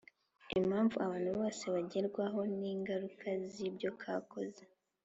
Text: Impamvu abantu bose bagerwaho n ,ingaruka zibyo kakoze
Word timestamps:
Impamvu 0.59 0.95
abantu 1.05 1.29
bose 1.39 1.63
bagerwaho 1.75 2.39
n 2.57 2.59
,ingaruka 2.73 3.27
zibyo 3.53 3.89
kakoze 4.01 4.63